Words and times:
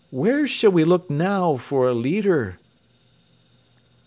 "Where 0.09 0.47
shall 0.47 0.71
we 0.71 0.83
look 0.83 1.11
now 1.11 1.57
for 1.57 1.87
a 1.87 1.93
leader?" 1.93 2.57